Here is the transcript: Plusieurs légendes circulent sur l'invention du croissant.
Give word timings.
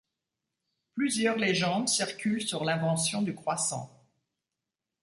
Plusieurs 0.95 1.35
légendes 1.37 1.87
circulent 1.87 2.41
sur 2.41 2.63
l'invention 2.65 3.21
du 3.21 3.35
croissant. 3.35 4.03